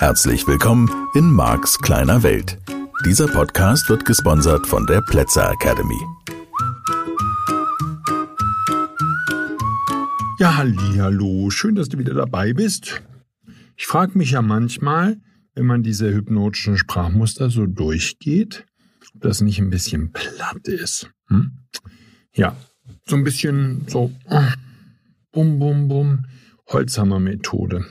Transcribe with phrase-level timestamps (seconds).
[0.00, 2.56] Herzlich willkommen in Marks kleiner Welt.
[3.04, 6.00] Dieser Podcast wird gesponsert von der Plätzer Academy.
[10.38, 13.02] Ja, hallo, schön, dass du wieder dabei bist.
[13.76, 15.20] Ich frage mich ja manchmal,
[15.54, 18.64] wenn man diese hypnotischen Sprachmuster so durchgeht,
[19.14, 21.10] ob das nicht ein bisschen platt ist.
[21.26, 21.58] Hm?
[22.32, 22.56] Ja,
[23.06, 24.10] so ein bisschen so
[25.30, 26.24] bum, bum, bum,
[26.68, 27.84] Holzhammer-Methode.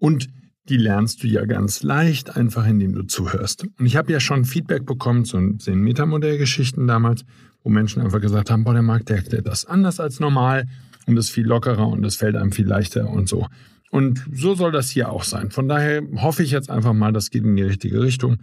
[0.00, 0.28] Und
[0.68, 3.64] die lernst du ja ganz leicht, einfach indem du zuhörst.
[3.78, 7.24] Und ich habe ja schon Feedback bekommen zu den Metamodellgeschichten damals,
[7.62, 10.66] wo Menschen einfach gesagt haben, boah, der Markt, der erklärt das anders als normal
[11.06, 13.46] und ist viel lockerer und es fällt einem viel leichter und so.
[13.90, 15.50] Und so soll das hier auch sein.
[15.50, 18.38] Von daher hoffe ich jetzt einfach mal, das geht in die richtige Richtung.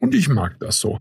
[0.00, 1.00] Und ich mag das so.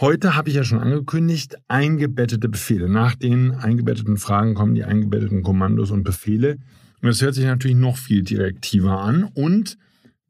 [0.00, 2.88] Heute habe ich ja schon angekündigt, eingebettete Befehle.
[2.88, 6.58] Nach den eingebetteten Fragen kommen die eingebetteten Kommandos und Befehle.
[7.00, 9.76] Und das hört sich natürlich noch viel direktiver an und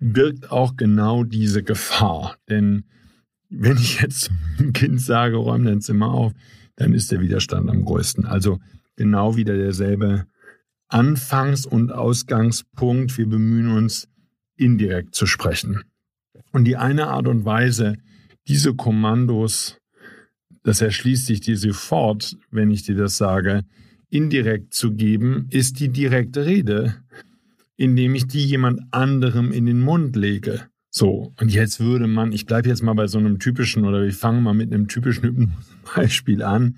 [0.01, 2.37] birgt auch genau diese Gefahr.
[2.49, 2.85] Denn
[3.49, 6.33] wenn ich jetzt zum Kind sage, räum dein Zimmer auf,
[6.77, 8.25] dann ist der Widerstand am größten.
[8.25, 8.61] Also
[8.97, 10.27] genau wieder derselbe
[10.89, 13.19] Anfangs- und Ausgangspunkt.
[13.19, 14.09] Wir bemühen uns,
[14.57, 15.83] indirekt zu sprechen.
[16.53, 17.97] Und die eine Art und Weise,
[18.49, 19.79] diese Kommandos,
[20.63, 23.65] das erschließt sich dir sofort, wenn ich dir das sage,
[24.11, 26.97] indirekt zu geben, ist die direkte Rede
[27.79, 30.69] indem ich die jemand anderem in den Mund lege.
[30.91, 34.17] So, und jetzt würde man, ich bleibe jetzt mal bei so einem typischen oder ich
[34.17, 35.55] fange mal mit einem typischen
[35.95, 36.77] Beispiel an.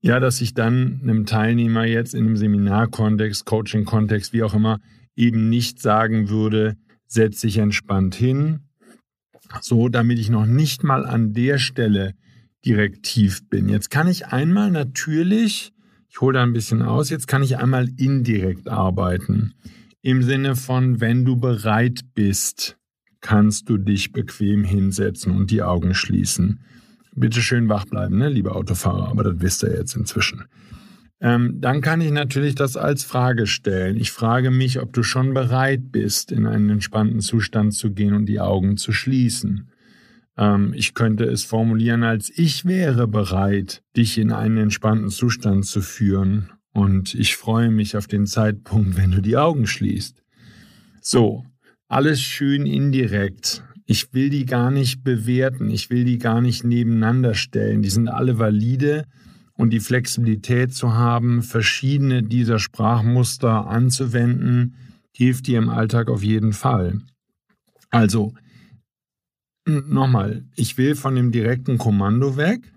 [0.00, 4.80] Ja, dass ich dann einem Teilnehmer jetzt in einem Seminarkontext, Coaching-Kontext, wie auch immer,
[5.16, 6.76] eben nicht sagen würde,
[7.06, 8.60] setz dich entspannt hin,
[9.60, 12.14] so damit ich noch nicht mal an der Stelle
[12.64, 13.68] direktiv bin.
[13.68, 15.72] Jetzt kann ich einmal natürlich
[16.08, 17.10] ich hole da ein bisschen aus.
[17.10, 19.54] Jetzt kann ich einmal indirekt arbeiten.
[20.02, 22.76] Im Sinne von, wenn du bereit bist,
[23.20, 26.60] kannst du dich bequem hinsetzen und die Augen schließen.
[27.14, 30.44] Bitte schön wach bleiben, ne, liebe Autofahrer, aber das wisst ihr jetzt inzwischen.
[31.20, 33.96] Ähm, dann kann ich natürlich das als Frage stellen.
[33.96, 38.26] Ich frage mich, ob du schon bereit bist, in einen entspannten Zustand zu gehen und
[38.26, 39.68] die Augen zu schließen.
[40.38, 45.82] Ähm, ich könnte es formulieren als ich wäre bereit, dich in einen entspannten Zustand zu
[45.82, 50.22] führen und ich freue mich auf den Zeitpunkt, wenn du die Augen schließt.
[51.02, 51.44] So,
[51.88, 53.64] alles schön indirekt.
[53.84, 57.82] Ich will die gar nicht bewerten, ich will die gar nicht nebeneinander stellen.
[57.82, 59.04] Die sind alle valide
[59.54, 64.76] und die Flexibilität zu haben, verschiedene dieser Sprachmuster anzuwenden,
[65.12, 67.00] hilft dir im Alltag auf jeden Fall.
[67.90, 68.34] Also,
[69.68, 72.72] nochmal, ich will von dem direkten Kommando weg.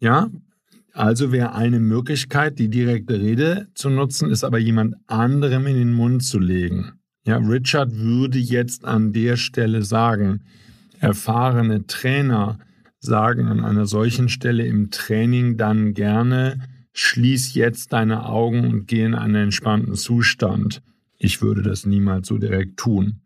[0.00, 0.30] Ja,
[0.92, 5.92] also wäre eine Möglichkeit, die direkte Rede zu nutzen, ist aber jemand anderem in den
[5.92, 6.92] Mund zu legen.
[7.24, 10.42] Ja, Richard würde jetzt an der Stelle sagen,
[10.98, 12.58] erfahrene Trainer
[13.00, 16.58] sagen an einer solchen Stelle im Training dann gerne,
[16.94, 20.82] schließ jetzt deine Augen und geh in einen entspannten Zustand.
[21.16, 23.20] Ich würde das niemals so direkt tun.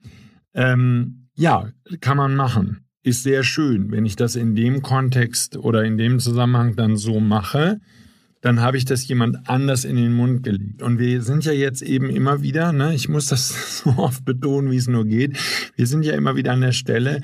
[0.52, 1.70] Ähm, ja,
[2.00, 2.84] kann man machen.
[3.02, 3.90] Ist sehr schön.
[3.90, 7.80] Wenn ich das in dem Kontext oder in dem Zusammenhang dann so mache,
[8.42, 10.82] dann habe ich das jemand anders in den Mund gelegt.
[10.82, 14.70] Und wir sind ja jetzt eben immer wieder, ne, ich muss das so oft betonen,
[14.70, 15.36] wie es nur geht,
[15.76, 17.22] wir sind ja immer wieder an der Stelle,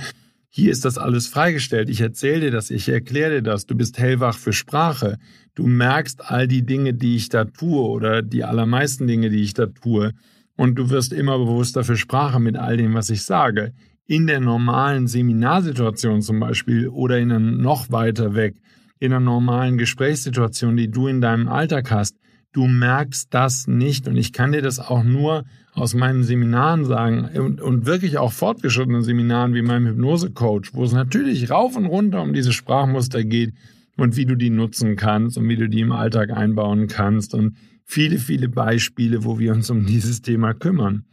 [0.51, 1.91] hier ist das alles freigestellt.
[1.91, 3.67] Ich erzähle dir das, ich erkläre dir das.
[3.67, 5.19] Du bist hellwach für Sprache.
[5.55, 9.53] Du merkst all die Dinge, die ich da tue oder die allermeisten Dinge, die ich
[9.53, 10.15] da tue.
[10.57, 13.75] Und du wirst immer bewusster für Sprache mit all dem, was ich sage
[14.09, 18.57] in der normalen Seminarsituation zum Beispiel oder in einem noch weiter weg,
[18.99, 22.17] in einer normalen Gesprächssituation, die du in deinem Alltag hast,
[22.53, 24.09] du merkst das nicht.
[24.09, 28.33] Und ich kann dir das auch nur aus meinen Seminaren sagen und, und wirklich auch
[28.33, 33.53] fortgeschrittenen Seminaren wie meinem Hypnose-Coach, wo es natürlich rauf und runter um diese Sprachmuster geht
[33.99, 37.59] und wie du die nutzen kannst und wie du die im Alltag einbauen kannst und
[37.85, 41.05] viele, viele Beispiele, wo wir uns um dieses Thema kümmern.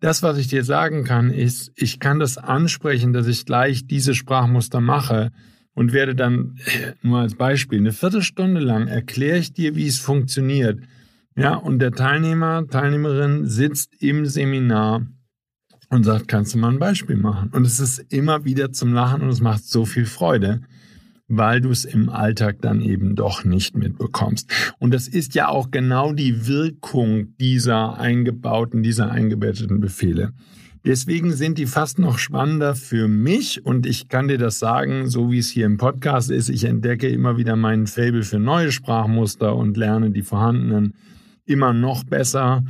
[0.00, 4.14] Das, was ich dir sagen kann, ist, ich kann das ansprechen, dass ich gleich diese
[4.14, 5.30] Sprachmuster mache
[5.74, 6.58] und werde dann,
[7.02, 10.80] nur als Beispiel, eine Viertelstunde lang erkläre ich dir, wie es funktioniert.
[11.36, 15.06] Ja, und der Teilnehmer, Teilnehmerin sitzt im Seminar
[15.90, 17.50] und sagt, kannst du mal ein Beispiel machen?
[17.50, 20.62] Und es ist immer wieder zum Lachen und es macht so viel Freude
[21.28, 24.74] weil du es im Alltag dann eben doch nicht mitbekommst.
[24.78, 30.32] Und das ist ja auch genau die Wirkung dieser eingebauten, dieser eingebetteten Befehle.
[30.86, 35.30] Deswegen sind die fast noch spannender für mich und ich kann dir das sagen, so
[35.30, 36.50] wie es hier im Podcast ist.
[36.50, 40.94] Ich entdecke immer wieder meinen Fable für neue Sprachmuster und lerne die vorhandenen
[41.46, 42.64] immer noch besser.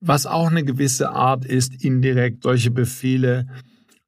[0.00, 3.48] was auch eine gewisse Art ist, indirekt solche Befehle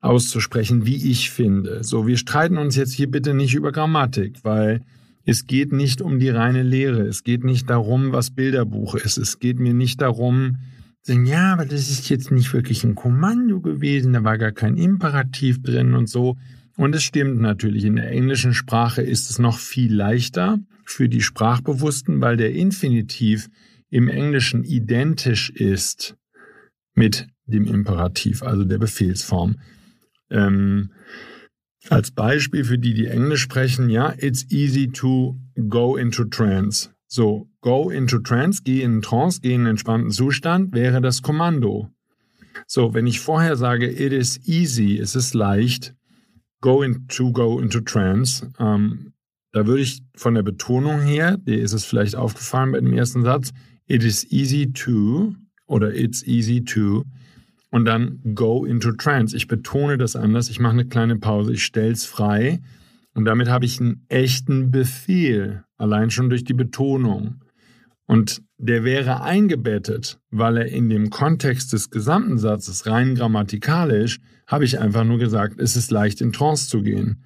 [0.01, 1.85] auszusprechen, wie ich finde.
[1.85, 4.83] So, wir streiten uns jetzt hier bitte nicht über Grammatik, weil
[5.25, 7.03] es geht nicht um die reine Lehre.
[7.03, 9.19] Es geht nicht darum, was Bilderbuch ist.
[9.19, 10.57] Es geht mir nicht darum,
[11.03, 14.77] sagen, ja, aber das ist jetzt nicht wirklich ein Kommando gewesen, da war gar kein
[14.77, 16.37] Imperativ drin und so.
[16.77, 21.21] Und es stimmt natürlich, in der englischen Sprache ist es noch viel leichter für die
[21.21, 23.49] Sprachbewussten, weil der Infinitiv
[23.91, 26.17] im Englischen identisch ist
[26.95, 29.57] mit dem Imperativ, also der Befehlsform.
[30.31, 30.91] Ähm,
[31.89, 35.37] als Beispiel für die, die Englisch sprechen, ja, it's easy to
[35.69, 36.91] go into trance.
[37.07, 41.91] So, go into trance, geh in Trance, geh in einen entspannten Zustand, wäre das Kommando.
[42.67, 45.95] So, wenn ich vorher sage, it is easy, es ist leicht,
[46.61, 49.13] go into go into trance, ähm,
[49.53, 53.23] da würde ich von der Betonung her, dir ist es vielleicht aufgefallen bei dem ersten
[53.23, 53.51] Satz,
[53.87, 55.35] it is easy to
[55.67, 57.05] oder it's easy to
[57.71, 59.37] und dann go into trance.
[59.37, 62.61] Ich betone das anders, ich mache eine kleine Pause, ich stelle es frei
[63.15, 67.43] und damit habe ich einen echten Befehl, allein schon durch die Betonung.
[68.07, 74.19] Und der wäre eingebettet, weil er in dem Kontext des gesamten Satzes rein grammatikalisch,
[74.49, 77.23] habe ich einfach nur gesagt, es ist leicht in Trance zu gehen.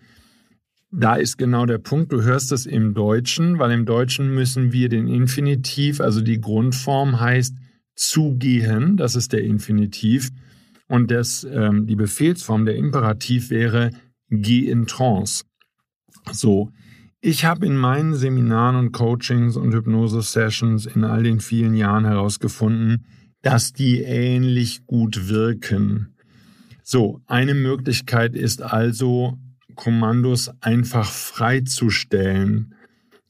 [0.91, 4.89] Da ist genau der Punkt, du hörst das im Deutschen, weil im Deutschen müssen wir
[4.89, 7.57] den Infinitiv, also die Grundform heißt
[7.95, 10.31] zugehen, das ist der Infinitiv.
[10.89, 13.91] Und das, ähm, die Befehlsform, der Imperativ wäre
[14.29, 15.45] geh in Trance.
[16.33, 16.71] So,
[17.21, 23.07] ich habe in meinen Seminaren und Coachings und Hypnose-Sessions in all den vielen Jahren herausgefunden,
[23.43, 26.15] dass die ähnlich gut wirken.
[26.83, 29.39] So, eine Möglichkeit ist also,
[29.75, 32.75] Kommandos einfach freizustellen.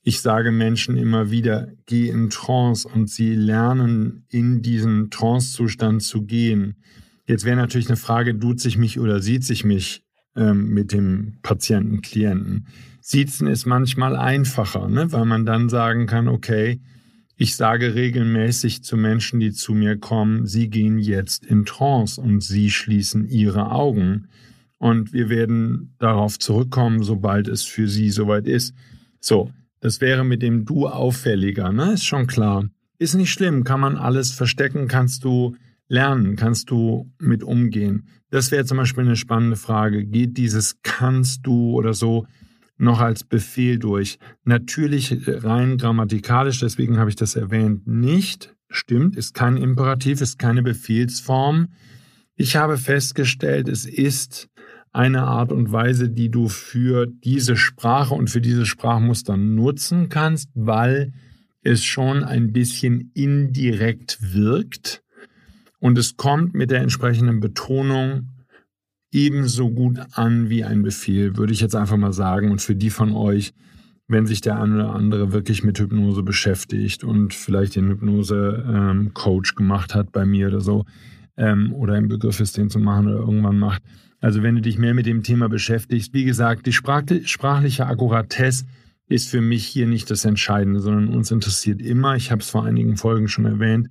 [0.06, 6.26] Ich sage Menschen immer wieder, geh in Trance und sie lernen in diesen Trance-Zustand zu
[6.26, 6.76] gehen.
[7.26, 10.02] Jetzt wäre natürlich eine Frage, tut sich mich oder sieht sich mich
[10.36, 12.66] ähm, mit dem Patienten, Klienten.
[13.00, 15.10] Siezen ist manchmal einfacher, ne?
[15.10, 16.82] weil man dann sagen kann, okay,
[17.38, 22.42] ich sage regelmäßig zu Menschen, die zu mir kommen, sie gehen jetzt in Trance und
[22.42, 24.28] sie schließen ihre Augen.
[24.76, 28.74] Und wir werden darauf zurückkommen, sobald es für sie soweit ist.
[29.18, 29.50] So,
[29.84, 31.92] das wäre mit dem Du auffälliger, ne?
[31.92, 32.70] Ist schon klar.
[32.98, 35.56] Ist nicht schlimm, kann man alles verstecken, kannst du
[35.88, 38.08] lernen, kannst du mit umgehen.
[38.30, 40.06] Das wäre zum Beispiel eine spannende Frage.
[40.06, 42.26] Geht dieses kannst du oder so
[42.78, 44.18] noch als Befehl durch?
[44.44, 48.56] Natürlich rein grammatikalisch, deswegen habe ich das erwähnt, nicht.
[48.70, 51.68] Stimmt, ist kein Imperativ, ist keine Befehlsform.
[52.36, 54.48] Ich habe festgestellt, es ist
[54.94, 60.48] eine Art und Weise, die du für diese Sprache und für diese Sprachmuster nutzen kannst,
[60.54, 61.12] weil
[61.62, 65.02] es schon ein bisschen indirekt wirkt
[65.84, 68.30] und es kommt mit der entsprechenden Betonung
[69.12, 72.50] ebenso gut an wie ein Befehl, würde ich jetzt einfach mal sagen.
[72.50, 73.52] Und für die von euch,
[74.08, 79.56] wenn sich der eine oder andere wirklich mit Hypnose beschäftigt und vielleicht den Hypnose-Coach ähm,
[79.56, 80.86] gemacht hat bei mir oder so,
[81.36, 83.82] ähm, oder im Begriff ist, den zu machen oder irgendwann macht.
[84.20, 88.64] Also wenn du dich mehr mit dem Thema beschäftigst, wie gesagt, die sprachliche Akkuratesse
[89.06, 92.64] ist für mich hier nicht das Entscheidende, sondern uns interessiert immer, ich habe es vor
[92.64, 93.88] einigen Folgen schon erwähnt,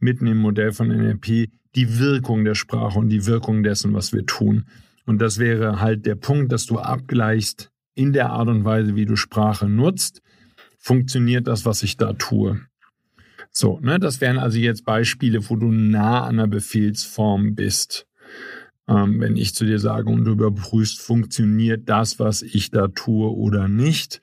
[0.00, 4.26] mitten im Modell von NLP die Wirkung der Sprache und die Wirkung dessen, was wir
[4.26, 4.64] tun.
[5.04, 9.06] Und das wäre halt der Punkt, dass du abgleichst in der Art und Weise, wie
[9.06, 10.20] du Sprache nutzt,
[10.78, 12.60] funktioniert das, was ich da tue.
[13.58, 18.06] So, ne, das wären also jetzt Beispiele, wo du nah an der Befehlsform bist.
[18.86, 23.34] Ähm, wenn ich zu dir sage und du überprüfst, funktioniert das, was ich da tue
[23.34, 24.20] oder nicht,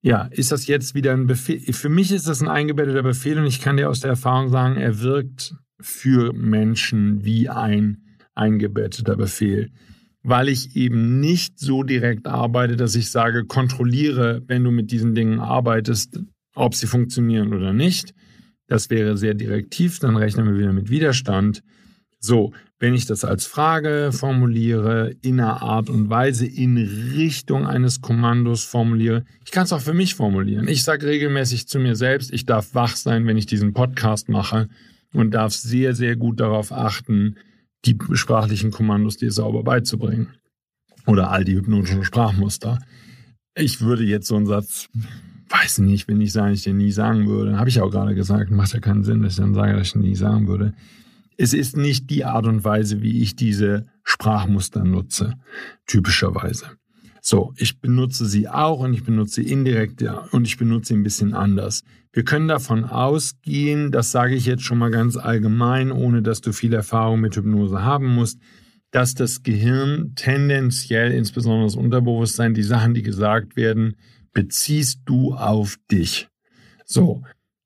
[0.00, 1.60] ja, ist das jetzt wieder ein Befehl?
[1.74, 4.76] Für mich ist das ein eingebetteter Befehl und ich kann dir aus der Erfahrung sagen,
[4.76, 7.98] er wirkt für Menschen wie ein
[8.34, 9.70] eingebetteter Befehl,
[10.22, 15.14] weil ich eben nicht so direkt arbeite, dass ich sage, kontrolliere, wenn du mit diesen
[15.14, 16.18] Dingen arbeitest,
[16.54, 18.14] ob sie funktionieren oder nicht.
[18.68, 21.62] Das wäre sehr direktiv, dann rechnen wir wieder mit Widerstand.
[22.20, 28.00] So, wenn ich das als Frage formuliere, in einer Art und Weise in Richtung eines
[28.00, 30.68] Kommandos formuliere, ich kann es auch für mich formulieren.
[30.68, 34.68] Ich sage regelmäßig zu mir selbst, ich darf wach sein, wenn ich diesen Podcast mache
[35.12, 37.36] und darf sehr, sehr gut darauf achten,
[37.84, 40.34] die sprachlichen Kommandos dir sauber beizubringen.
[41.06, 42.80] Oder all die hypnotischen Sprachmuster.
[43.56, 44.88] Ich würde jetzt so einen Satz,
[45.48, 48.50] weiß nicht, wenn ich sagen, ich den nie sagen würde, habe ich auch gerade gesagt,
[48.50, 50.74] macht ja keinen Sinn, dass ich dann sage, dass ich nie sagen würde
[51.38, 55.34] es ist nicht die Art und Weise, wie ich diese Sprachmuster nutze,
[55.86, 56.66] typischerweise.
[57.20, 60.02] So, ich benutze sie auch und ich benutze indirekt
[60.32, 61.84] und ich benutze sie ein bisschen anders.
[62.12, 66.52] Wir können davon ausgehen, das sage ich jetzt schon mal ganz allgemein, ohne dass du
[66.52, 68.40] viel Erfahrung mit Hypnose haben musst,
[68.90, 73.94] dass das Gehirn tendenziell, insbesondere das Unterbewusstsein, die Sachen, die gesagt werden,
[74.38, 76.28] beziehst du auf dich.
[76.84, 77.24] So,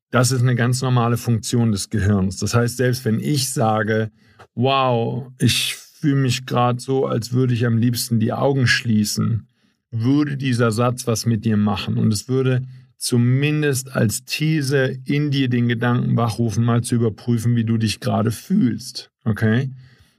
[0.09, 2.37] das ist eine ganz normale Funktion des Gehirns.
[2.37, 4.09] Das heißt, selbst wenn ich sage,
[4.55, 9.47] wow, ich fühle mich gerade so, als würde ich am liebsten die Augen schließen,
[9.91, 11.99] würde dieser Satz was mit dir machen.
[11.99, 12.63] Und es würde
[12.97, 18.31] zumindest als These in dir den Gedanken wachrufen, mal zu überprüfen, wie du dich gerade
[18.31, 19.11] fühlst.
[19.25, 19.69] Okay?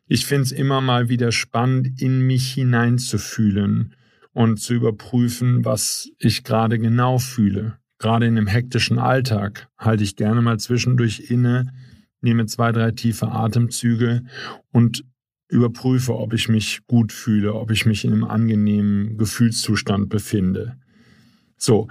[0.06, 3.96] Ich finde es immer mal wieder spannend, in mich hineinzufühlen
[4.35, 7.79] und zu überprüfen, was ich gerade genau fühle.
[7.99, 11.73] Gerade in einem hektischen Alltag halte ich gerne mal zwischendurch inne,
[12.21, 14.25] nehme zwei, drei tiefe Atemzüge
[14.73, 15.05] und
[15.49, 20.76] überprüfe, ob ich mich gut fühle, ob ich mich in einem angenehmen Gefühlszustand befinde.
[21.57, 21.88] So,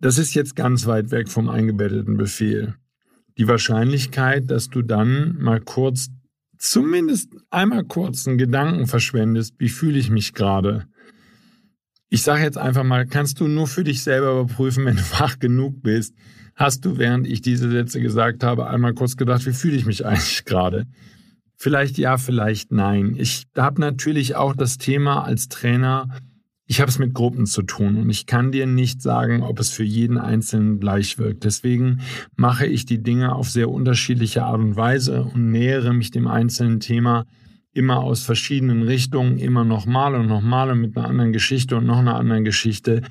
[0.00, 2.76] das ist jetzt ganz weit weg vom eingebetteten Befehl.
[3.36, 6.08] Die Wahrscheinlichkeit, dass du dann mal kurz,
[6.56, 10.86] zumindest einmal kurz einen Gedanken verschwendest, wie fühle ich mich gerade?
[12.10, 15.38] Ich sage jetzt einfach mal, kannst du nur für dich selber überprüfen, wenn du wach
[15.38, 16.14] genug bist,
[16.54, 20.06] hast du, während ich diese Sätze gesagt habe, einmal kurz gedacht, wie fühle ich mich
[20.06, 20.86] eigentlich gerade?
[21.56, 23.14] Vielleicht ja, vielleicht nein.
[23.18, 26.08] Ich habe natürlich auch das Thema als Trainer,
[26.70, 29.70] ich habe es mit Gruppen zu tun und ich kann dir nicht sagen, ob es
[29.70, 31.44] für jeden Einzelnen gleich wirkt.
[31.44, 32.02] Deswegen
[32.36, 36.78] mache ich die Dinge auf sehr unterschiedliche Art und Weise und nähere mich dem einzelnen
[36.78, 37.24] Thema
[37.78, 41.98] immer aus verschiedenen Richtungen, immer nochmal und nochmal und mit einer anderen Geschichte und noch
[41.98, 43.02] einer anderen Geschichte,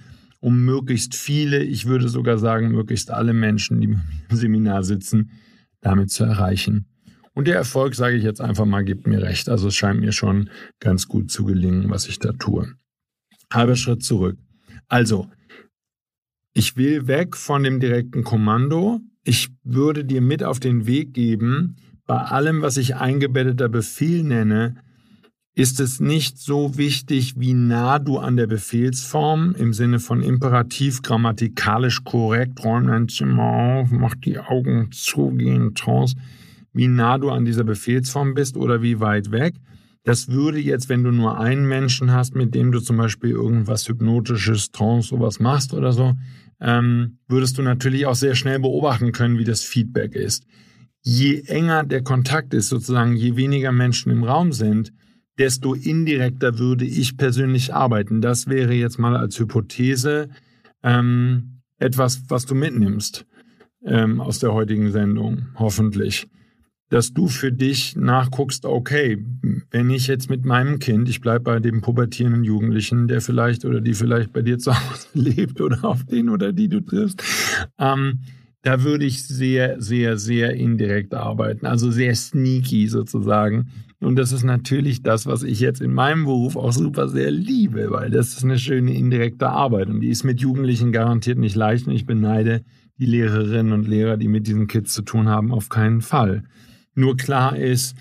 [0.42, 5.32] um möglichst viele, ich würde sogar sagen, möglichst alle Menschen, die im Seminar sitzen,
[5.80, 6.86] damit zu erreichen.
[7.34, 9.48] Und der Erfolg, sage ich jetzt einfach mal, gibt mir recht.
[9.48, 10.50] Also es scheint mir schon
[10.82, 12.74] ganz gut zu gelingen, was ich da tue.
[13.54, 14.38] Halber Schritt zurück.
[14.90, 15.30] Also,
[16.54, 19.00] ich will weg von dem direkten Kommando.
[19.24, 24.76] Ich würde dir mit auf den Weg geben, bei allem, was ich eingebetteter Befehl nenne,
[25.54, 31.02] ist es nicht so wichtig, wie nah du an der Befehlsform im Sinne von imperativ
[31.02, 36.16] grammatikalisch korrekt, räum dein Zimmer auf, mach die Augen zu, geh in Trance
[36.78, 39.56] wie nah du an dieser Befehlsform bist oder wie weit weg.
[40.04, 43.90] Das würde jetzt, wenn du nur einen Menschen hast, mit dem du zum Beispiel irgendwas
[43.90, 46.14] Hypnotisches, Trance, sowas machst oder so,
[46.62, 50.46] ähm, würdest du natürlich auch sehr schnell beobachten können, wie das Feedback ist.
[51.10, 54.92] Je enger der Kontakt ist, sozusagen, je weniger Menschen im Raum sind,
[55.38, 58.20] desto indirekter würde ich persönlich arbeiten.
[58.20, 60.28] Das wäre jetzt mal als Hypothese
[60.84, 63.26] ähm, etwas, was du mitnimmst
[63.86, 66.28] ähm, aus der heutigen Sendung, hoffentlich
[66.90, 69.18] dass du für dich nachguckst, okay,
[69.72, 73.82] wenn ich jetzt mit meinem Kind, ich bleibe bei dem pubertierenden Jugendlichen, der vielleicht oder
[73.82, 77.22] die vielleicht bei dir zu Hause lebt oder auf den oder die du triffst,
[77.78, 78.20] ähm,
[78.68, 83.70] da würde ich sehr, sehr, sehr indirekt arbeiten, also sehr sneaky sozusagen.
[84.02, 87.92] Und das ist natürlich das, was ich jetzt in meinem Beruf auch super sehr liebe,
[87.92, 91.88] weil das ist eine schöne indirekte Arbeit und die ist mit Jugendlichen garantiert nicht leicht
[91.88, 92.66] und ich beneide
[93.00, 96.44] die Lehrerinnen und Lehrer, die mit diesen Kids zu tun haben, auf keinen Fall.
[96.94, 97.96] Nur klar ist,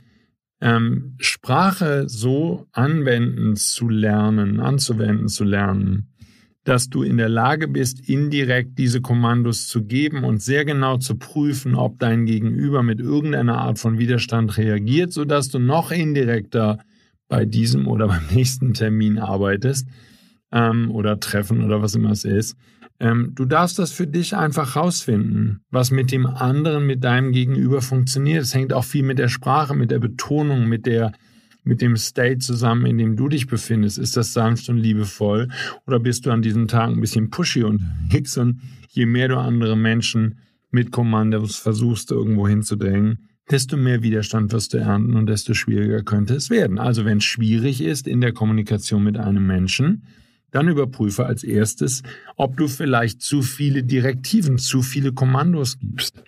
[0.61, 6.09] ähm, Sprache so anwenden zu lernen, anzuwenden zu lernen,
[6.67, 11.15] dass du in der Lage bist, indirekt diese Kommandos zu geben und sehr genau zu
[11.17, 16.81] prüfen, ob dein Gegenüber mit irgendeiner Art von Widerstand reagiert, sodass du noch indirekter
[17.29, 19.87] bei diesem oder beim nächsten Termin arbeitest
[20.51, 22.57] ähm, oder Treffen oder was immer es ist.
[22.99, 27.81] Ähm, du darfst das für dich einfach rausfinden, was mit dem anderen, mit deinem Gegenüber
[27.81, 28.43] funktioniert.
[28.43, 31.13] Es hängt auch viel mit der Sprache, mit der Betonung, mit der
[31.67, 33.99] mit dem State zusammen, in dem du dich befindest.
[33.99, 35.49] Ist das sanft und liebevoll
[35.87, 38.39] oder bist du an diesem Tag ein bisschen pushy unterwegs?
[38.39, 40.39] Und je mehr du andere Menschen
[40.71, 46.35] mit Kommandos versuchst, irgendwo hinzudrängen, desto mehr Widerstand wirst du ernten und desto schwieriger könnte
[46.35, 46.79] es werden.
[46.79, 50.05] Also wenn es schwierig ist in der Kommunikation mit einem Menschen,
[50.51, 52.03] dann überprüfe als erstes,
[52.37, 56.23] ob du vielleicht zu viele Direktiven, zu viele Kommandos gibst.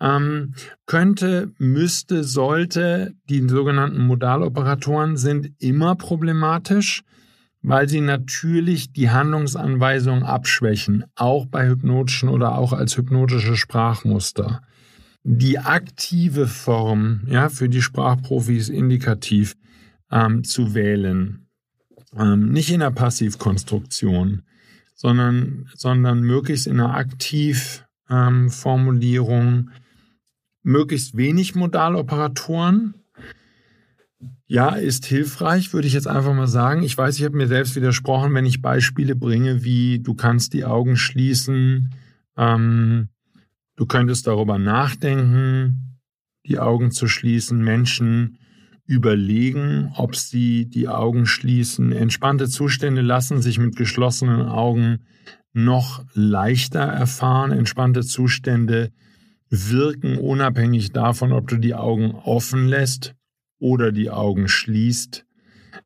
[0.00, 0.54] Ähm,
[0.86, 7.02] könnte, müsste, sollte, die sogenannten Modaloperatoren sind immer problematisch,
[7.62, 14.62] weil sie natürlich die Handlungsanweisung abschwächen, auch bei hypnotischen oder auch als hypnotische Sprachmuster.
[15.22, 19.54] Die aktive Form, ja, für die Sprachprofis indikativ
[20.10, 21.41] ähm, zu wählen
[22.16, 24.42] ähm, nicht in der Passivkonstruktion,
[24.94, 29.70] sondern, sondern möglichst in einer Aktivformulierung, ähm,
[30.62, 32.94] möglichst wenig Modaloperatoren.
[34.46, 36.82] Ja, ist hilfreich, würde ich jetzt einfach mal sagen.
[36.82, 40.64] Ich weiß, ich habe mir selbst widersprochen, wenn ich Beispiele bringe, wie du kannst die
[40.64, 41.94] Augen schließen,
[42.36, 43.08] ähm,
[43.76, 45.98] du könntest darüber nachdenken,
[46.46, 48.38] die Augen zu schließen, Menschen
[48.86, 51.92] überlegen, ob sie die Augen schließen.
[51.92, 55.00] Entspannte Zustände lassen sich mit geschlossenen Augen
[55.52, 57.52] noch leichter erfahren.
[57.52, 58.90] Entspannte Zustände
[59.50, 63.14] wirken unabhängig davon, ob du die Augen offen lässt
[63.58, 65.26] oder die Augen schließt.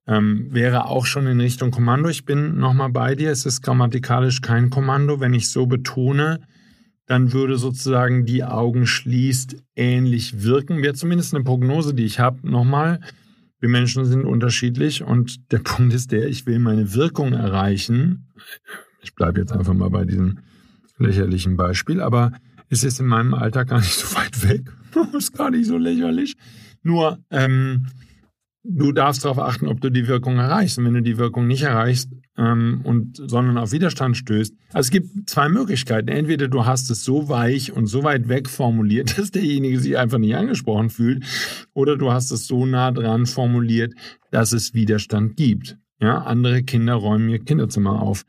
[0.07, 2.09] Ähm, wäre auch schon in Richtung Kommando.
[2.09, 3.31] Ich bin nochmal bei dir.
[3.31, 5.21] Es ist grammatikalisch kein Kommando.
[5.21, 6.41] Wenn ich so betone,
[7.07, 10.83] dann würde sozusagen die Augen schließt ähnlich wirken.
[10.83, 12.49] Wäre zumindest eine Prognose, die ich habe.
[12.49, 13.01] Nochmal,
[13.61, 18.29] wir Menschen sind unterschiedlich und der Punkt ist der, ich will meine Wirkung erreichen.
[19.03, 20.41] Ich bleibe jetzt einfach mal bei diesem
[20.99, 22.33] lächerlichen Beispiel, aber
[22.69, 24.73] es ist in meinem Alltag gar nicht so weit weg.
[25.17, 26.35] ist gar nicht so lächerlich.
[26.83, 27.87] Nur, ähm,
[28.69, 30.79] du darfst darauf achten, ob du die Wirkung erreichst.
[30.79, 34.55] Und wenn du die Wirkung nicht erreichst, ähm, und, sondern auf Widerstand stößt.
[34.73, 36.09] Also es gibt zwei Möglichkeiten.
[36.09, 40.19] Entweder du hast es so weich und so weit weg formuliert, dass derjenige sich einfach
[40.19, 41.25] nicht angesprochen fühlt,
[41.75, 43.95] oder du hast es so nah dran formuliert,
[44.31, 45.79] dass es Widerstand gibt.
[46.01, 48.25] Ja, andere Kinder räumen ihr Kinderzimmer auf.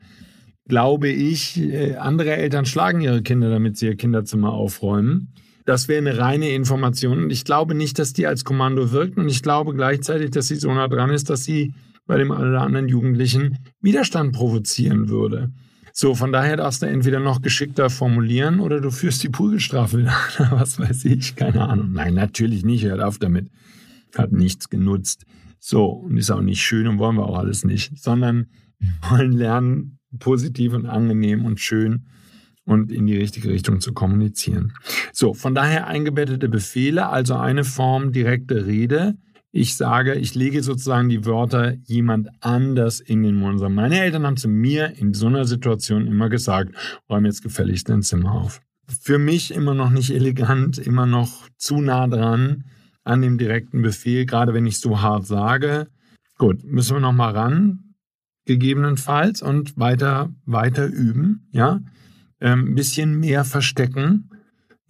[0.66, 5.34] Glaube ich, äh, andere Eltern schlagen ihre Kinder, damit sie ihr Kinderzimmer aufräumen.
[5.68, 7.24] Das wäre eine reine Information.
[7.24, 9.18] Und ich glaube nicht, dass die als Kommando wirkt.
[9.18, 11.74] Und ich glaube gleichzeitig, dass sie so nah dran ist, dass sie
[12.06, 15.52] bei dem oder anderen Jugendlichen Widerstand provozieren würde.
[15.92, 20.14] So, von daher darfst du entweder noch geschickter formulieren oder du führst die Prügelstrafe wieder.
[20.52, 21.92] Was weiß ich, keine Ahnung.
[21.92, 23.50] Nein, natürlich nicht, hört auf damit.
[24.16, 25.26] Hat nichts genutzt.
[25.58, 28.46] So, und ist auch nicht schön und wollen wir auch alles nicht, sondern
[28.78, 32.06] wir wollen lernen, positiv und angenehm und schön
[32.68, 34.74] und in die richtige Richtung zu kommunizieren.
[35.12, 39.14] So, von daher eingebettete Befehle, also eine Form direkte Rede,
[39.50, 43.60] ich sage, ich lege sozusagen die Wörter jemand anders in den Mund.
[43.60, 46.74] Meine Eltern haben zu mir in so einer Situation immer gesagt,
[47.08, 48.60] räum jetzt gefälligst dein Zimmer auf.
[49.00, 52.64] Für mich immer noch nicht elegant, immer noch zu nah dran
[53.04, 55.88] an dem direkten Befehl, gerade wenn ich so hart sage.
[56.36, 57.94] Gut, müssen wir noch mal ran,
[58.44, 61.80] gegebenenfalls und weiter, weiter üben, ja.
[62.40, 64.30] Ein ähm, bisschen mehr verstecken,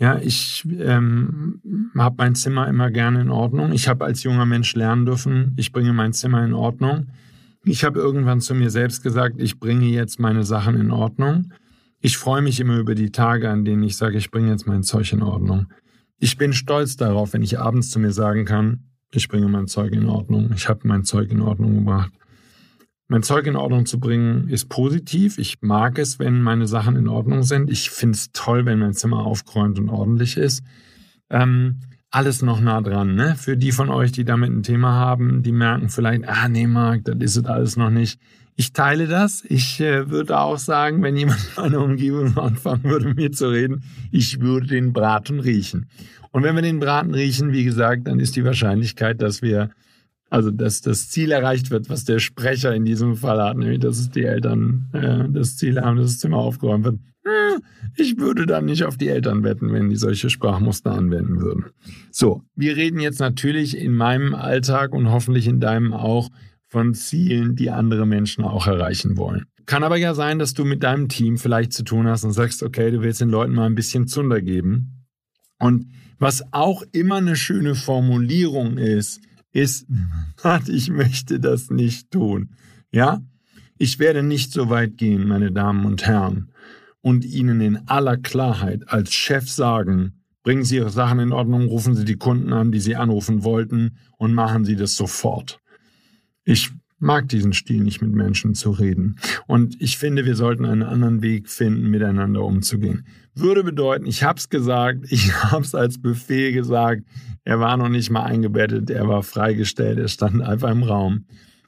[0.00, 1.60] ja, ich ähm,
[1.96, 3.72] habe mein Zimmer immer gerne in Ordnung.
[3.72, 7.08] Ich habe als junger Mensch lernen dürfen, ich bringe mein Zimmer in Ordnung.
[7.64, 11.52] Ich habe irgendwann zu mir selbst gesagt, ich bringe jetzt meine Sachen in Ordnung.
[12.00, 14.84] Ich freue mich immer über die Tage, an denen ich sage, ich bringe jetzt mein
[14.84, 15.66] Zeug in Ordnung.
[16.20, 19.92] Ich bin stolz darauf, wenn ich abends zu mir sagen kann, ich bringe mein Zeug
[19.92, 20.52] in Ordnung.
[20.54, 22.12] Ich habe mein Zeug in Ordnung gebracht.
[23.10, 25.38] Mein Zeug in Ordnung zu bringen ist positiv.
[25.38, 27.70] Ich mag es, wenn meine Sachen in Ordnung sind.
[27.70, 30.62] Ich finde es toll, wenn mein Zimmer aufgeräumt und ordentlich ist.
[31.30, 33.14] Ähm, alles noch nah dran.
[33.14, 33.34] Ne?
[33.36, 37.04] Für die von euch, die damit ein Thema haben, die merken vielleicht, ah nee, Marc,
[37.04, 38.20] das ist es alles noch nicht.
[38.56, 39.42] Ich teile das.
[39.48, 43.48] Ich äh, würde auch sagen, wenn jemand in meiner Umgebung anfangen würde, mit mir zu
[43.48, 45.86] reden, ich würde den Braten riechen.
[46.30, 49.70] Und wenn wir den Braten riechen, wie gesagt, dann ist die Wahrscheinlichkeit, dass wir
[50.30, 53.98] also dass das Ziel erreicht wird, was der Sprecher in diesem Fall hat, nämlich dass
[53.98, 56.98] es die Eltern äh, das Ziel haben, dass das Zimmer aufgeräumt wird.
[57.24, 57.62] Hm,
[57.96, 61.66] ich würde dann nicht auf die Eltern wetten, wenn die solche Sprachmuster anwenden würden.
[62.10, 66.28] So, wir reden jetzt natürlich in meinem Alltag und hoffentlich in deinem auch
[66.68, 69.46] von Zielen, die andere Menschen auch erreichen wollen.
[69.64, 72.62] Kann aber ja sein, dass du mit deinem Team vielleicht zu tun hast und sagst,
[72.62, 75.06] okay, du willst den Leuten mal ein bisschen Zunder geben.
[75.58, 75.86] Und
[76.18, 79.20] was auch immer eine schöne Formulierung ist,
[79.52, 79.86] ist,
[80.66, 82.50] ich möchte das nicht tun.
[82.90, 83.20] Ja?
[83.78, 86.50] Ich werde nicht so weit gehen, meine Damen und Herren,
[87.00, 91.94] und Ihnen in aller Klarheit als Chef sagen, bringen Sie Ihre Sachen in Ordnung, rufen
[91.94, 95.60] Sie die Kunden an, die Sie anrufen wollten, und machen Sie das sofort.
[96.44, 99.16] Ich mag diesen Stil nicht, mit Menschen zu reden.
[99.46, 103.06] Und ich finde, wir sollten einen anderen Weg finden, miteinander umzugehen.
[103.34, 107.04] Würde bedeuten, ich habe es gesagt, ich habe es als Befehl gesagt,
[107.44, 111.24] er war noch nicht mal eingebettet, er war freigestellt, er stand einfach im Raum.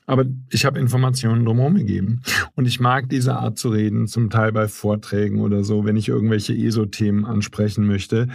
[0.07, 2.21] Aber ich habe Informationen drumherum gegeben.
[2.57, 6.09] Und ich mag diese Art zu reden, zum Teil bei Vorträgen oder so, wenn ich
[6.09, 8.27] irgendwelche ESO-Themen ansprechen möchte.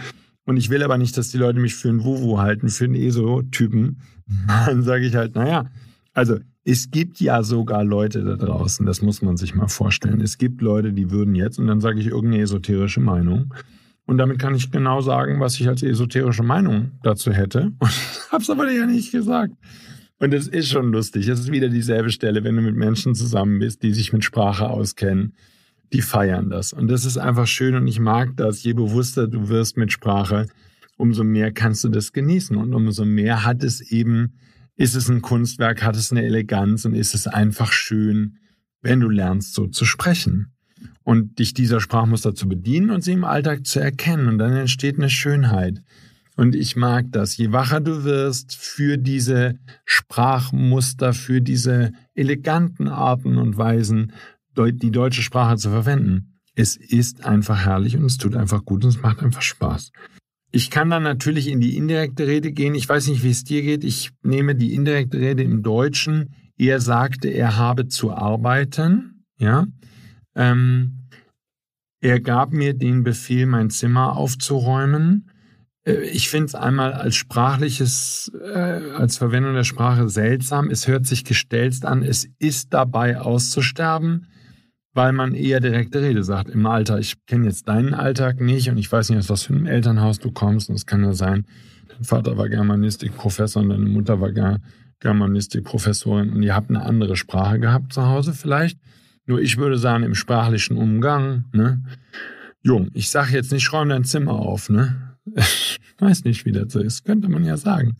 [0.46, 2.94] Und ich will aber nicht, dass die Leute mich für einen Wuwu halten, für einen
[2.94, 4.00] ESO-Typen.
[4.46, 5.66] Dann sage ich halt, naja,
[6.14, 10.20] also es gibt ja sogar Leute da draußen, das muss man sich mal vorstellen.
[10.20, 13.54] Es gibt Leute, die würden jetzt, und dann sage ich irgendeine esoterische Meinung.
[14.04, 17.72] Und damit kann ich genau sagen, was ich als esoterische Meinung dazu hätte.
[17.78, 17.92] Und
[18.32, 19.52] hab's aber ja nicht gesagt.
[20.18, 21.28] Und es ist schon lustig.
[21.28, 24.68] Es ist wieder dieselbe Stelle, wenn du mit Menschen zusammen bist, die sich mit Sprache
[24.68, 25.34] auskennen.
[25.92, 26.72] Die feiern das.
[26.72, 28.64] Und das ist einfach schön und ich mag das.
[28.64, 30.46] Je bewusster du wirst mit Sprache,
[30.96, 34.32] umso mehr kannst du das genießen und umso mehr hat es eben
[34.76, 38.38] ist es ein Kunstwerk, hat es eine Eleganz und ist es einfach schön,
[38.82, 40.52] wenn du lernst, so zu sprechen
[41.02, 44.28] und dich dieser Sprachmuster zu bedienen und sie im Alltag zu erkennen.
[44.28, 45.82] Und dann entsteht eine Schönheit.
[46.36, 47.36] Und ich mag das.
[47.36, 54.12] Je wacher du wirst für diese Sprachmuster, für diese eleganten Arten und Weisen,
[54.56, 56.40] die deutsche Sprache zu verwenden.
[56.54, 59.92] Es ist einfach herrlich und es tut einfach gut und es macht einfach Spaß.
[60.56, 62.74] Ich kann dann natürlich in die indirekte Rede gehen.
[62.74, 63.84] Ich weiß nicht, wie es dir geht.
[63.84, 66.34] Ich nehme die indirekte Rede im Deutschen.
[66.56, 69.22] Er sagte, er habe zu arbeiten.
[69.38, 69.66] Ja.
[70.34, 71.08] Ähm,
[72.00, 75.30] er gab mir den Befehl, mein Zimmer aufzuräumen.
[75.86, 80.70] Äh, ich finde es einmal als sprachliches, äh, als Verwendung der Sprache seltsam.
[80.70, 82.02] Es hört sich gestelzt an.
[82.02, 84.28] Es ist dabei auszusterben,
[84.96, 86.98] weil man eher direkte Rede sagt im Alter.
[86.98, 90.18] Ich kenne jetzt deinen Alltag nicht und ich weiß nicht, aus was für einem Elternhaus
[90.18, 90.70] du kommst.
[90.70, 91.44] Und es kann ja sein,
[91.88, 94.32] dein Vater war Germanistikprofessor und deine Mutter war
[95.00, 98.78] Germanistikprofessorin und ihr habt eine andere Sprache gehabt zu Hause vielleicht.
[99.26, 101.82] Nur ich würde sagen, im sprachlichen Umgang, ne?
[102.62, 105.18] Jung, ich sage jetzt nicht, räum dein Zimmer auf, ne?
[105.36, 107.98] Ich weiß nicht, wie das so ist, könnte man ja sagen.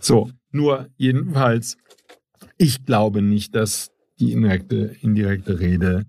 [0.00, 1.76] So, nur jedenfalls,
[2.56, 6.06] ich glaube nicht, dass die indirekte, indirekte Rede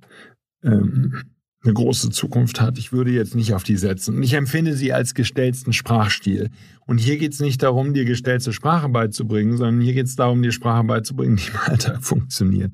[0.64, 1.24] ähm,
[1.66, 2.78] eine große Zukunft hat.
[2.78, 4.16] Ich würde jetzt nicht auf die setzen.
[4.16, 6.50] Und ich empfinde sie als gestellten Sprachstil.
[6.86, 10.42] Und hier geht es nicht darum, dir gestellte Sprache beizubringen, sondern hier geht es darum,
[10.42, 12.74] dir Sprache beizubringen, die im Alltag funktioniert.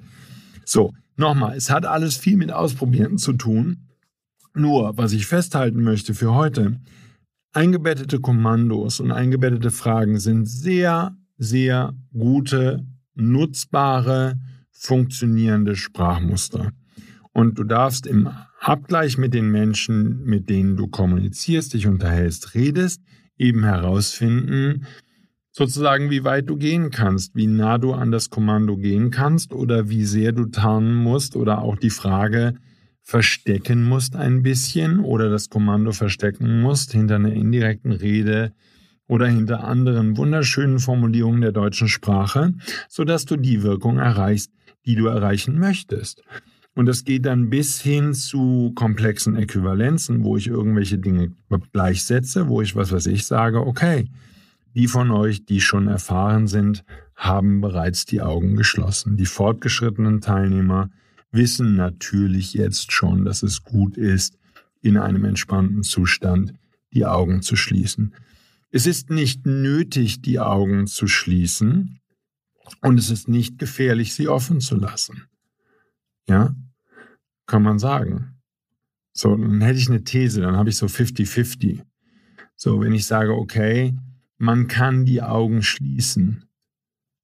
[0.66, 3.88] So, nochmal, es hat alles viel mit Ausprobieren zu tun.
[4.54, 6.80] Nur, was ich festhalten möchte für heute,
[7.54, 14.38] eingebettete Kommandos und eingebettete Fragen sind sehr, sehr gute, nutzbare,
[14.82, 16.72] funktionierende Sprachmuster.
[17.34, 23.02] Und du darfst im Abgleich mit den Menschen, mit denen du kommunizierst, dich unterhältst, redest,
[23.38, 24.88] eben herausfinden,
[25.52, 29.90] sozusagen, wie weit du gehen kannst, wie nah du an das Kommando gehen kannst oder
[29.90, 32.56] wie sehr du tarnen musst oder auch die Frage
[33.04, 38.52] verstecken musst ein bisschen oder das Kommando verstecken musst hinter einer indirekten Rede
[39.08, 42.54] oder hinter anderen wunderschönen Formulierungen der deutschen Sprache,
[42.90, 44.52] sodass du die Wirkung erreichst,
[44.86, 46.24] die du erreichen möchtest.
[46.74, 51.34] Und das geht dann bis hin zu komplexen Äquivalenzen, wo ich irgendwelche Dinge
[51.74, 54.08] gleichsetze, wo ich was weiß ich sage, okay,
[54.74, 59.18] die von euch, die schon erfahren sind, haben bereits die Augen geschlossen.
[59.18, 60.90] Die fortgeschrittenen Teilnehmer
[61.32, 64.38] wissen natürlich jetzt schon, dass es gut ist,
[64.82, 66.54] in einem entspannten Zustand
[66.94, 68.16] die Augen zu schließen.
[68.72, 72.01] Es ist nicht nötig, die Augen zu schließen
[72.82, 75.26] und es ist nicht gefährlich, sie offen zu lassen.
[76.28, 76.56] Ja,
[77.46, 78.42] kann man sagen.
[79.14, 81.82] So, dann hätte ich eine These, dann habe ich so 50-50.
[82.56, 83.98] So, wenn ich sage, okay,
[84.38, 86.46] man kann die Augen schließen.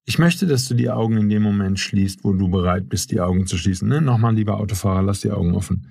[0.04, 3.20] Ich möchte, dass du die Augen in dem Moment schließt, wo du bereit bist, die
[3.20, 3.88] Augen zu schließen.
[3.88, 4.02] Ne?
[4.02, 5.88] Nochmal, lieber Autofahrer, lass die Augen offen.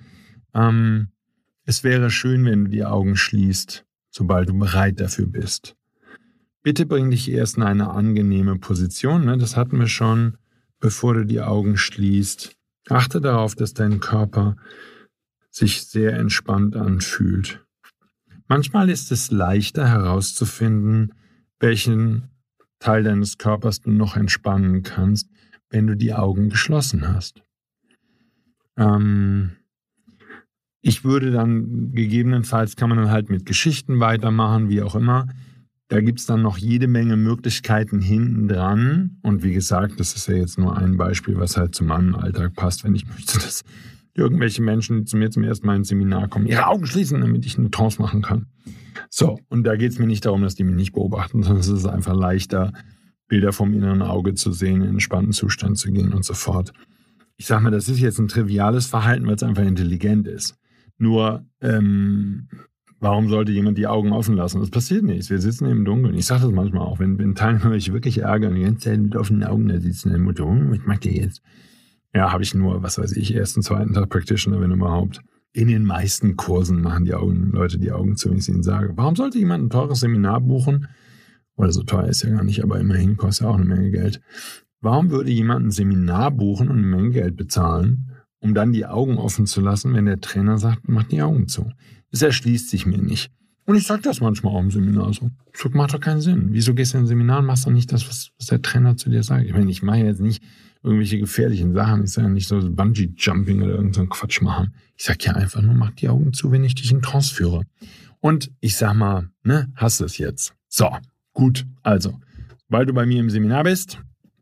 [0.53, 1.09] Ähm,
[1.63, 5.76] es wäre schön, wenn du die Augen schließt, sobald du bereit dafür bist.
[6.63, 9.25] Bitte bring dich erst in eine angenehme Position.
[9.25, 9.37] Ne?
[9.37, 10.37] Das hatten wir schon,
[10.79, 12.55] bevor du die Augen schließt.
[12.89, 14.55] Achte darauf, dass dein Körper
[15.49, 17.65] sich sehr entspannt anfühlt.
[18.47, 21.13] Manchmal ist es leichter herauszufinden,
[21.59, 22.29] welchen
[22.79, 25.29] Teil deines Körpers du noch entspannen kannst,
[25.69, 27.41] wenn du die Augen geschlossen hast.
[28.77, 29.51] Ähm,
[30.81, 35.27] ich würde dann gegebenenfalls kann man dann halt mit Geschichten weitermachen, wie auch immer.
[35.89, 39.17] Da gibt es dann noch jede Menge Möglichkeiten hinten dran.
[39.21, 42.53] Und wie gesagt, das ist ja jetzt nur ein Beispiel, was halt zu meinem Alltag
[42.55, 43.63] passt, wenn ich möchte, dass
[44.13, 47.45] irgendwelche Menschen, die zu mir zum ersten Mal ins Seminar kommen, ihre Augen schließen, damit
[47.45, 48.47] ich eine Trance machen kann.
[49.09, 51.67] So, und da geht es mir nicht darum, dass die mich nicht beobachten, sondern es
[51.67, 52.73] ist einfach leichter,
[53.27, 56.71] Bilder vom inneren Auge zu sehen, in einen entspannten Zustand zu gehen und so fort.
[57.35, 60.55] Ich sage mal, das ist jetzt ein triviales Verhalten, weil es einfach intelligent ist.
[60.97, 62.47] Nur, ähm,
[62.99, 64.59] warum sollte jemand die Augen offen lassen?
[64.59, 65.29] Das passiert nicht.
[65.29, 66.15] Wir sitzen im Dunkeln.
[66.15, 69.15] Ich sage das manchmal auch, wenn, wenn Teilnehmer mich wirklich ärgern, die ganze Zeit mit
[69.15, 71.41] offenen Augen da sitzen, dann Mutter, hm, was macht ihr jetzt?
[72.13, 75.21] Ja, habe ich nur, was weiß ich, ersten, zweiten Tag Practitioner, wenn überhaupt.
[75.53, 78.93] In den meisten Kursen machen die Augen, Leute die Augen zu, wenn ich ihnen sage.
[78.95, 80.87] Warum sollte jemand ein teures Seminar buchen?
[81.55, 84.21] Oder so teuer ist ja gar nicht, aber immerhin kostet ja auch eine Menge Geld.
[84.81, 89.17] Warum würde jemand ein Seminar buchen und eine Menge Geld bezahlen, um dann die Augen
[89.17, 91.71] offen zu lassen, wenn der Trainer sagt, mach die Augen zu?
[92.11, 93.31] Das erschließt sich mir nicht.
[93.65, 95.29] Und ich sage das manchmal auch im Seminar so.
[95.51, 96.47] Das macht doch keinen Sinn.
[96.51, 98.95] Wieso gehst du in ein Seminar und machst doch nicht das, was, was der Trainer
[98.95, 99.45] zu dir sagt?
[99.45, 100.41] Ich meine, ich mache jetzt nicht
[100.83, 102.05] irgendwelche gefährlichen Sachen.
[102.05, 104.73] Ich sage nicht so Bungee-Jumping oder irgendeinen Quatsch machen.
[104.95, 107.63] Ich sage ja einfach nur, mach die Augen zu, wenn ich dich in Trance führe.
[108.21, 110.53] Und ich sag mal, ne, hast es jetzt.
[110.69, 110.89] So,
[111.33, 111.65] gut.
[111.83, 112.19] Also,
[112.69, 113.99] weil du bei mir im Seminar bist,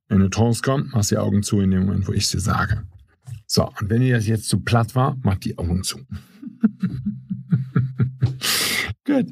[0.08, 2.84] wenn eine Trance kommt, machst die Augen zu in dem Moment, wo ich sie sage.
[3.48, 6.00] So, und wenn dir das jetzt zu platt war, mach die Augen zu.
[9.06, 9.28] Gut.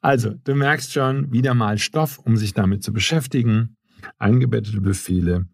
[0.00, 3.76] Also, du merkst schon, wieder mal Stoff, um sich damit zu beschäftigen.
[4.18, 5.46] Eingebettete Befehle,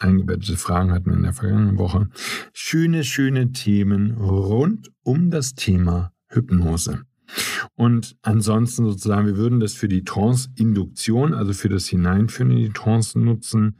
[0.00, 2.08] eingebettete Fragen hatten wir in der vergangenen Woche.
[2.52, 7.02] Schöne, schöne Themen rund um das Thema Hypnose.
[7.76, 12.72] Und ansonsten sozusagen, wir würden das für die Trance-Induktion, also für das Hineinführen in die
[12.72, 13.76] Trance nutzen.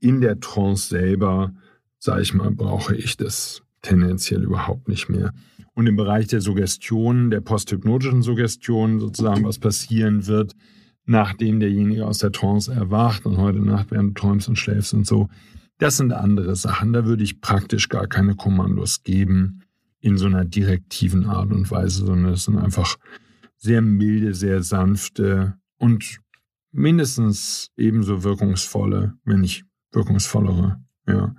[0.00, 1.54] In der Trance selber,
[2.06, 5.32] sage ich mal, brauche ich das tendenziell überhaupt nicht mehr.
[5.74, 10.54] Und im Bereich der Suggestion, der posthypnotischen Suggestion, sozusagen, was passieren wird,
[11.04, 15.06] nachdem derjenige aus der Trance erwacht und heute Nacht, während du träumst und schläfst und
[15.06, 15.28] so,
[15.78, 16.92] das sind andere Sachen.
[16.92, 19.62] Da würde ich praktisch gar keine Kommandos geben
[20.00, 22.96] in so einer direktiven Art und Weise, sondern es sind einfach
[23.56, 26.20] sehr milde, sehr sanfte und
[26.70, 31.34] mindestens ebenso wirkungsvolle, wenn nicht wirkungsvollere, ja,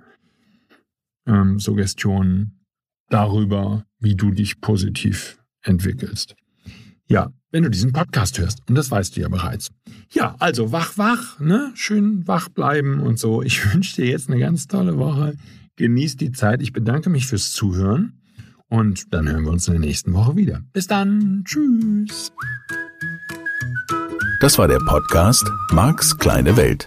[1.28, 2.64] ähm, Suggestionen
[3.08, 6.34] darüber, wie du dich positiv entwickelst.
[7.06, 8.60] Ja, wenn du diesen Podcast hörst.
[8.68, 9.70] Und das weißt du ja bereits.
[10.10, 11.72] Ja, also wach, wach, ne?
[11.74, 13.42] Schön wach bleiben und so.
[13.42, 15.36] Ich wünsche dir jetzt eine ganz tolle Woche.
[15.76, 16.60] Genieß die Zeit.
[16.60, 18.20] Ich bedanke mich fürs Zuhören.
[18.68, 20.62] Und dann hören wir uns in der nächsten Woche wieder.
[20.72, 21.42] Bis dann.
[21.46, 22.32] Tschüss.
[24.40, 26.86] Das war der Podcast Marks kleine Welt.